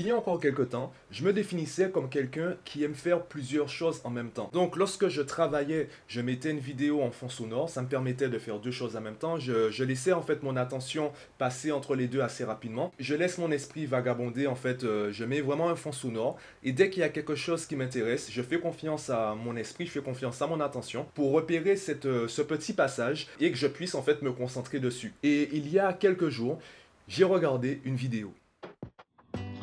[0.00, 3.68] Il y a encore quelques temps, je me définissais comme quelqu'un qui aime faire plusieurs
[3.68, 4.48] choses en même temps.
[4.52, 8.38] Donc lorsque je travaillais, je mettais une vidéo en fond sonore, ça me permettait de
[8.38, 9.40] faire deux choses en même temps.
[9.40, 12.92] Je, laissais en fait mon attention passer entre les deux assez rapidement.
[13.00, 16.70] Je laisse mon esprit vagabonder en fait, euh, je mets vraiment un fond sonore et
[16.70, 19.90] dès qu'il y a quelque chose qui m'intéresse, je fais confiance à mon esprit, je
[19.90, 21.74] fais confiance à mon attention pour repérer
[22.04, 25.12] euh, ce petit passage et que je puisse en fait me concentrer dessus.
[25.24, 26.60] Et il y a quelques jours,
[27.08, 28.32] j'ai regardé une vidéo.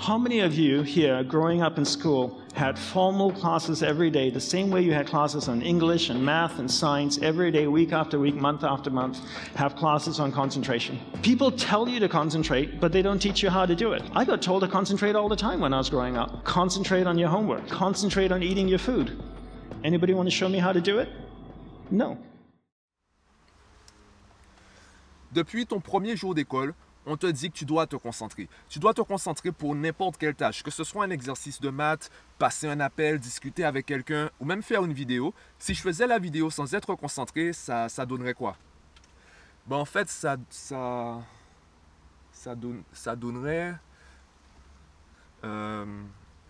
[0.06, 4.40] How many of you here, growing up in school, had formal classes every day, the
[4.40, 8.20] same way you had classes on English and math and science every day, week after
[8.20, 9.18] week, month after month,
[9.56, 11.00] have classes on concentration?
[11.24, 14.04] People tell you to concentrate, but they don't teach you how to do it.
[14.14, 16.44] I got told to concentrate all the time when I was growing up.
[16.44, 19.20] Concentrate on your homework, concentrate on eating your food.
[19.84, 21.10] Anybody want to show me how to do it?
[21.90, 22.16] No.
[25.34, 28.50] Depuis ton premier jour d'école, on te dit que tu dois te concentrer.
[28.70, 32.10] Tu dois te concentrer pour n'importe quelle tâche, que ce soit un exercice de maths,
[32.38, 35.34] passer un appel, discuter avec quelqu'un ou même faire une vidéo.
[35.60, 38.58] Si je faisais la vidéo sans être concentré, ça, ça donnerait quoi?
[39.68, 41.22] Ben, En fait, ça, ça,
[42.32, 43.76] ça, donnerait...
[45.44, 45.86] Euh,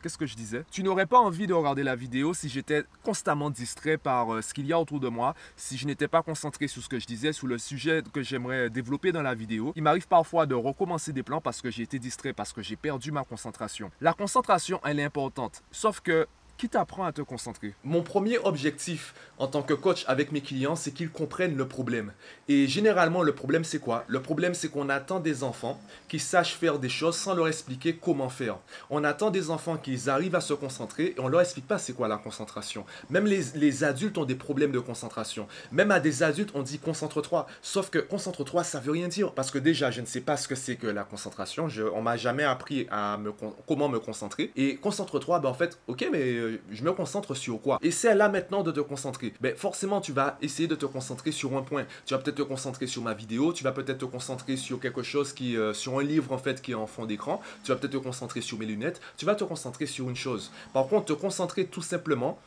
[0.02, 0.64] qu'est-ce que je disais?
[0.72, 4.54] Tu n'aurais pas envie de regarder la vidéo si j'étais constamment distrait par euh, ce
[4.54, 7.06] qu'il y a autour de moi, si je n'étais pas concentré sur ce que je
[7.06, 9.74] disais, sur le sujet que j'aimerais développer dans la vidéo.
[9.76, 12.76] Il m'arrive parfois de recommencer des plans parce que j'ai été distrait, parce que j'ai
[12.76, 13.92] perdu ma concentration.
[14.02, 17.74] La concentration, elle est importante, sauf que qui t'apprend à te concentrer.
[17.84, 22.14] Mon premier objectif en tant que coach avec mes clients, c'est qu'ils comprennent le problème.
[22.48, 24.06] Et généralement, le problème, c'est quoi?
[24.08, 27.96] Le problème, c'est qu'on attend des enfants qui sachent faire des choses sans leur expliquer
[27.96, 28.58] comment faire.
[28.90, 31.94] On attend des enfants qui arrivent à se concentrer et on leur explique pas c'est
[31.94, 32.86] quoi la concentration.
[33.10, 35.48] Même les, les, adultes ont des problèmes de concentration.
[35.72, 37.48] Même à des adultes, on dit concentre-toi.
[37.62, 39.34] Sauf que concentre-toi, ça veut rien dire.
[39.34, 41.68] Parce que déjà, je ne sais pas ce que c'est que la concentration.
[41.68, 43.34] Je, on m'a jamais appris à me,
[43.68, 44.52] comment me concentrer.
[44.56, 47.80] Et concentre-toi, ben en fait, ok, mais je me concentre sur quoi?
[47.82, 49.34] Essaie là maintenant de te concentrer.
[49.42, 51.86] Ben, forcément, tu vas essayer de te concentrer sur un point.
[52.06, 55.04] Tu vas peut-être te concentrer sur ma vidéo, tu vas peut-être te concentrer sur quelque
[55.04, 57.42] chose qui, euh, sur un livre en fait qui est en fond d'écran.
[57.64, 59.02] Tu vas peut-être te concentrer sur mes lunettes.
[59.18, 60.52] Tu vas te concentrer sur une chose.
[60.74, 62.40] Par contre, te concentrer tout simplement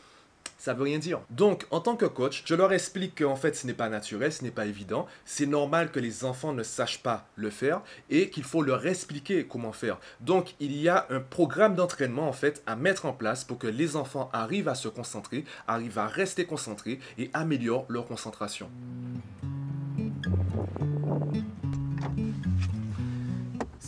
[0.59, 1.21] ça veut rien dire.
[1.31, 4.43] Donc, en tant que coach, je leur explique qu'en fait, ce n'est pas naturel, ce
[4.43, 5.07] n'est pas évident.
[5.25, 9.47] C'est normal que les enfants ne sachent pas le faire et qu'il faut leur expliquer
[9.47, 9.97] comment faire.
[10.19, 13.67] Donc, il y a un programme d'entraînement en fait à mettre en place pour que
[13.67, 18.69] les enfants arrivent à se concentrer, arrivent à rester concentrés et améliorent leur concentration.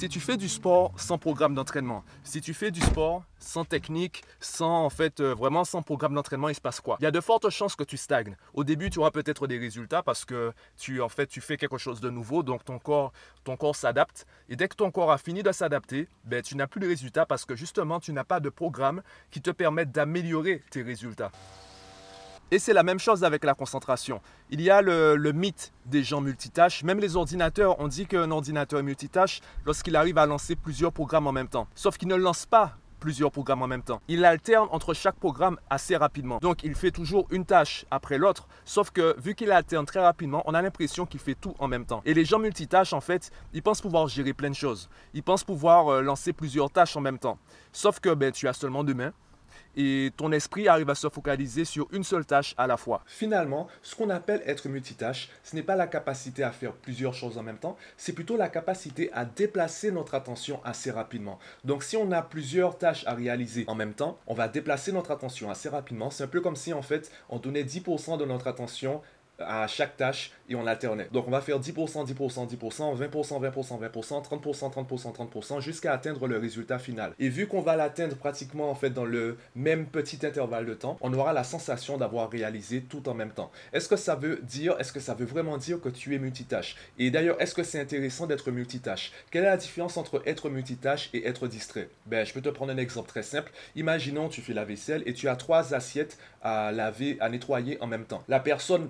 [0.02, 4.24] Si tu fais du sport sans programme d'entraînement, si tu fais du sport sans technique,
[4.40, 6.98] sans en fait euh, vraiment sans programme d'entraînement, il se passe quoi?
[7.00, 8.36] Il y a de fortes chances que tu stagnes.
[8.56, 11.78] Au début, tu auras peut-être des résultats parce que tu en fait tu fais quelque
[11.78, 14.26] chose de nouveau, donc ton corps s'adapte.
[14.50, 17.28] Et dès que ton corps a fini de s'adapter, ben, tu n'as plus de résultats
[17.28, 21.32] parce que justement tu n'as pas de programme qui te permette d'améliorer tes résultats.
[22.54, 24.20] Et c'est la même chose avec la concentration.
[24.50, 26.84] Il y a le, mythe des gens multitâches.
[26.84, 31.28] Même les ordinateurs, on dit qu'un ordinateur est multitâche lorsqu'il arrive à lancer plusieurs programmes
[31.28, 31.68] en même temps.
[31.76, 34.02] Sauf qu'il ne lance pas plusieurs programmes en même temps.
[34.10, 36.40] Il alterne entre chaque programme assez rapidement.
[36.40, 40.44] Donc il fait toujours une tâche après l'autre, sauf que vu qu'il alterne très rapidement,
[40.46, 42.02] on a l'impression qu'il fait tout en même temps.
[42.06, 44.90] Et les gens multitâches, en fait, ils pensent pouvoir gérer plein de choses.
[45.14, 47.40] Ils pensent pouvoir euh, lancer plusieurs tâches en même temps.
[47.72, 49.14] Sauf que ben, tu as seulement deux mains
[49.76, 53.04] et ton esprit arrive à se focaliser sur une seule tâche à la fois.
[53.06, 57.38] Finalement, ce qu'on appelle être multitâche, ce n'est pas la capacité à faire plusieurs choses
[57.38, 61.40] en même temps, c'est plutôt la capacité à déplacer notre attention assez rapidement.
[61.64, 65.12] Donc si on a plusieurs tâches à réaliser en même temps, on va déplacer notre
[65.12, 66.10] attention assez rapidement.
[66.10, 69.02] C'est un peu comme si en fait on donnait 10% de notre attention
[69.48, 71.08] à chaque tâche et on alternait.
[71.12, 76.28] Donc on va faire 10%, 10%, 10%, 20%, 20%, 20%, 30%, 30%, 30% jusqu'à atteindre
[76.28, 77.14] le résultat final.
[77.20, 80.98] Et vu qu'on va l'atteindre pratiquement en fait dans le même petit intervalle de temps,
[81.02, 83.52] on aura la sensation d'avoir réalisé tout en même temps.
[83.74, 86.76] Est-ce que ça veut dire, est-ce que ça veut vraiment dire que tu es multitâche?
[87.00, 89.12] Et d'ailleurs, est-ce que c'est intéressant d'être multitâche?
[89.32, 91.90] Quelle est la différence entre être multitâche et être distrait?
[92.06, 93.52] Ben, je peux te prendre un exemple très simple.
[93.76, 97.88] Imaginons tu fais la vaisselle et tu as trois assiettes à laver, à nettoyer en
[97.88, 98.24] même temps.
[98.28, 98.90] La personne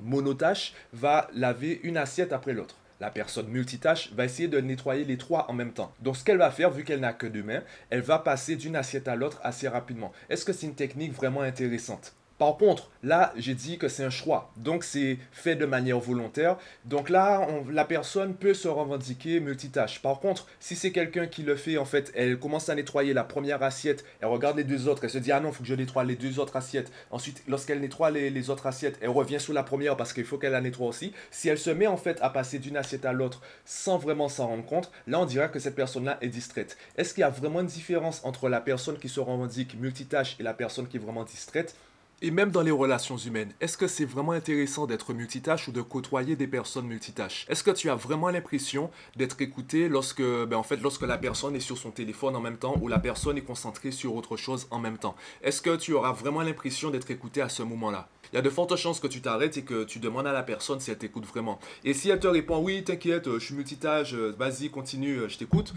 [0.93, 2.75] va laver une assiette après l'autre.
[2.99, 5.91] La personne multitâche va essayer de nettoyer les trois en même temps.
[6.01, 8.75] Donc ce qu'elle va faire, vu qu'elle n'a que deux mains, elle va passer d'une
[8.75, 10.11] assiette à l'autre assez rapidement.
[10.29, 12.13] Est-ce que c'est une technique vraiment intéressante?
[12.41, 14.51] Par contre, là, j'ai dit que c'est un choix.
[14.57, 16.57] Donc, c'est fait de manière volontaire.
[16.85, 20.01] Donc là, la personne peut se revendiquer multitâche.
[20.01, 23.23] Par contre, si c'est quelqu'un qui le fait, en fait, elle commence à nettoyer la
[23.23, 25.69] première assiette, elle regarde les deux autres, elle se dit, ah non, il faut que
[25.69, 26.91] je nettoie les deux autres assiettes.
[27.11, 30.39] Ensuite, lorsqu'elle nettoie les, les, autres assiettes, elle revient sur la première parce qu'il faut
[30.39, 31.13] qu'elle la nettoie aussi.
[31.29, 34.47] Si elle se met, en fait, à passer d'une assiette à l'autre sans vraiment s'en
[34.47, 36.75] rendre compte, là, on dirait que cette personne-là est distraite.
[36.97, 40.43] Est-ce qu'il y a vraiment une différence entre la personne qui se revendique multitâche et
[40.43, 41.75] la personne qui est vraiment distraite?
[42.21, 45.81] Et même dans les relations humaines, est-ce que c'est vraiment intéressant d'être multitâche ou de
[45.81, 47.45] côtoyer des personnes multitâches?
[47.49, 51.77] Est-ce que tu as vraiment l'impression d'être écouté lorsque, ben lorsque la personne est sur
[51.77, 54.99] son téléphone en même temps ou la personne est concentrée sur autre chose en même
[54.99, 55.15] temps?
[55.41, 58.07] Est-ce que tu auras vraiment l'impression d'être écouté à ce moment-là?
[58.31, 60.43] Il y a de fortes chances que tu t'arrêtes et que tu demandes à la
[60.43, 61.59] personne si elle t'écoute vraiment.
[61.83, 65.73] Et si elle te répond oui, t'inquiète, je suis multitâche, vas-y, continue, je t'écoute,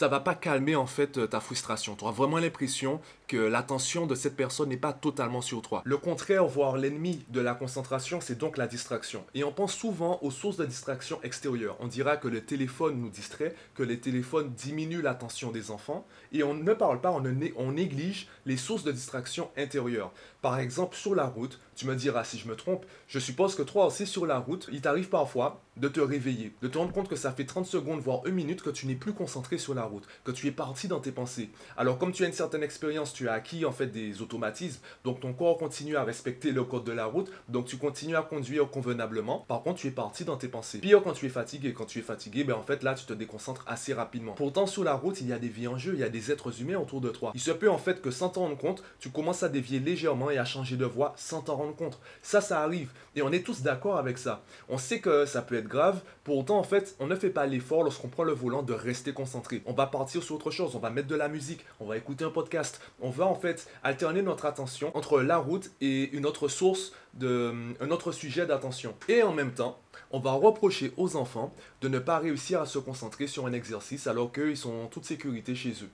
[0.00, 1.94] ça va pas calmer en fait ta frustration.
[1.94, 5.82] Tu auras vraiment l'impression que l'attention de cette personne n'est pas totalement sur toi.
[5.84, 9.26] Le contraire, voire l'ennemi de la concentration, c'est donc la distraction.
[9.34, 11.76] Et on pense souvent aux sources de distraction extérieures.
[11.80, 16.42] On dira que le téléphone nous distrait, que les téléphones diminuent l'attention des enfants, et
[16.44, 20.12] on ne parle pas, on néglige les sources de distraction intérieures.
[20.42, 23.62] Par exemple, sur la route, tu me diras si je me trompe, je suppose que
[23.62, 27.08] toi aussi sur la route, il t'arrive parfois de te réveiller, de te rendre compte
[27.08, 29.84] que ça fait 30 secondes, voire une minute que tu n'es plus concentré sur la
[29.84, 31.50] route, que tu es parti dans tes pensées.
[31.76, 35.20] Alors comme tu as une certaine expérience, tu as acquis en fait des automatismes, donc
[35.20, 38.68] ton corps continue à respecter le code de la route, donc tu continues à conduire
[38.68, 39.44] convenablement.
[39.48, 40.78] Par contre, tu es parti dans tes pensées.
[40.78, 43.12] Pire quand tu es fatigué, quand tu es fatigué, ben en fait là tu te
[43.12, 44.32] déconcentres assez rapidement.
[44.32, 46.30] Pourtant sur la route, il y a des vies en jeu, il y a des
[46.30, 47.32] êtres humains autour de toi.
[47.34, 50.29] Il se peut en fait que sans t'en rendre compte, tu commences à dévier légèrement
[50.30, 51.98] et à changer de voie sans t'en rendre compte.
[52.22, 54.42] Ça, ça arrive et on est tous d'accord avec ça.
[54.68, 57.46] On sait que ça peut être grave, pour autant en fait, on ne fait pas
[57.46, 59.62] l'effort lorsqu'on prend le volant de rester concentré.
[59.66, 62.24] On va partir sur autre chose, on va mettre de la musique, on va écouter
[62.24, 66.48] un podcast, on va en fait alterner notre attention entre la route et une autre
[66.48, 68.94] source de un autre sujet d'attention.
[69.08, 69.78] Et en même temps,
[70.10, 74.06] on va reprocher aux enfants de ne pas réussir à se concentrer sur un exercice
[74.06, 75.90] alors qu'ils sont en toute sécurité chez eux.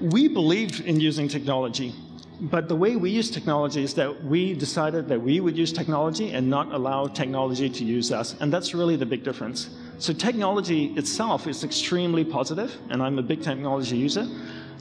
[0.00, 1.94] We believe in using technology,
[2.38, 6.32] but the way we use technology is that we decided that we would use technology
[6.32, 8.36] and not allow technology to use us.
[8.40, 9.70] And that's really the big difference.
[9.98, 14.28] So technology itself is extremely positive, and I'm a big technology user.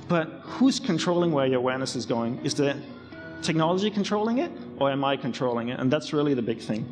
[0.09, 2.43] But who's controlling where your awareness is going?
[2.43, 2.75] Is the
[3.41, 5.79] technology controlling it, or am I controlling it?
[5.79, 6.85] And that's really the big thing.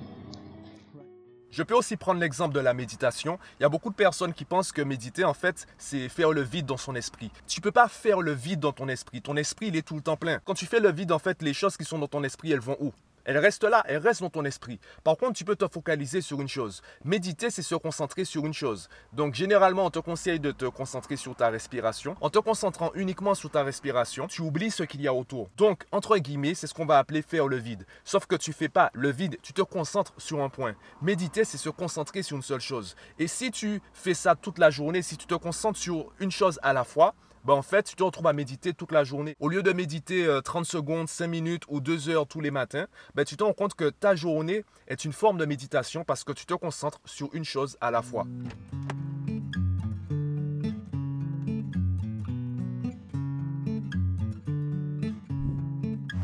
[1.56, 3.38] Je peux aussi prendre l'exemple de la méditation.
[3.60, 6.42] Il y a beaucoup de personnes qui pensent que méditer, en fait, c'est faire le
[6.42, 7.30] vide dans son esprit.
[7.48, 9.22] Tu peux pas faire le vide dans ton esprit.
[9.22, 10.40] Ton esprit, il est tout le temps plein.
[10.46, 12.60] Quand tu fais le vide, en fait, les choses qui sont dans ton esprit, elles
[12.60, 12.92] vont où?
[13.25, 14.80] Elle reste là, elle reste dans ton esprit.
[15.04, 16.81] Par contre, tu peux te focaliser sur une chose.
[17.06, 18.90] Méditer, c'est se concentrer sur une chose.
[19.14, 22.16] Donc, généralement, on te conseille de te concentrer sur ta respiration.
[22.22, 25.50] En te concentrant uniquement sur ta respiration, tu oublies ce qu'il y a autour.
[25.58, 27.86] Donc, entre guillemets, c'est ce qu'on va appeler faire le vide.
[28.04, 30.76] Sauf que tu fais pas le vide, tu te concentres sur un point.
[31.02, 32.96] Méditer, c'est se concentrer sur une seule chose.
[33.19, 36.60] Et si tu fais ça toute la journée, si tu te concentres sur une chose
[36.62, 39.36] à la fois, ben en fait, tu te retrouves à méditer toute la journée.
[39.40, 42.88] Au lieu de méditer 30 euh, secondes, 5 minutes ou 2 heures tous les matins,
[43.16, 46.31] ben, tu te rends compte que ta journée est une forme de méditation parce que
[46.31, 48.25] tu te concentres sur une chose à la fois.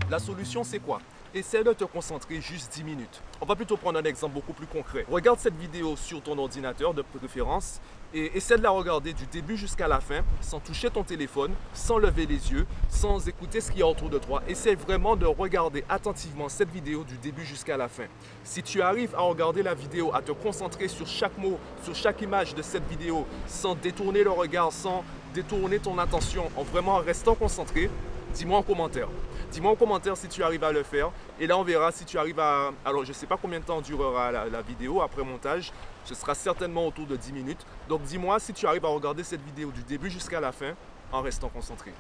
[0.09, 1.00] La solution, c'est quoi?
[1.35, 3.21] Essaie de te concentrer juste 10 minutes.
[3.41, 5.06] On va plutôt prendre un exemple beaucoup plus concret.
[5.07, 7.79] Regarde cette vidéo sur ton ordinateur de préférence
[8.11, 12.00] et essaie de la regarder du début jusqu'à la fin sans toucher ton téléphone, sans
[12.00, 14.41] lever les yeux, sans écouter ce qu'il y a autour de toi.
[14.47, 18.06] Essaie vraiment de regarder attentivement cette vidéo du début jusqu'à la fin.
[18.44, 22.19] Si tu arrives à regarder la vidéo, à te concentrer sur chaque mot, sur chaque
[22.23, 25.03] image de cette vidéo, sans détourner le regard, sans
[25.35, 27.92] détourner ton attention, en vraiment restant concentré,
[28.33, 29.07] dis-moi en commentaire.
[29.52, 31.12] Dis-moi en commentaire si tu arrives à le faire.
[31.40, 32.71] Et là, on verra si tu arrives à...
[32.86, 35.71] Alors, je ne sais pas combien de temps durera la, vidéo après montage.
[36.06, 37.66] Ce sera certainement autour de 10 minutes.
[37.88, 40.76] Donc, dis-moi si tu arrives à regarder cette vidéo du début jusqu'à la fin
[41.12, 41.92] en restant concentré.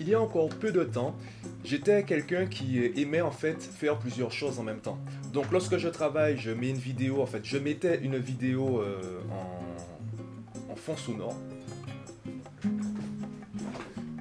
[0.00, 1.16] Il y a encore peu de temps,
[1.64, 4.98] j'étais quelqu'un qui aimait en fait faire plusieurs choses en même temps.
[5.32, 9.20] Donc lorsque je travaille, je mets une vidéo, en fait, je mettais une vidéo euh,
[9.32, 11.34] en, en fond sonore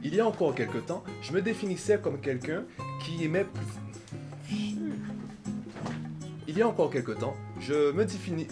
[0.07, 2.63] il y a encore quelque temps, je me définissais comme quelqu'un
[3.03, 4.77] qui aimait plus...
[6.47, 8.47] Il y a encore quelque temps, je me définis...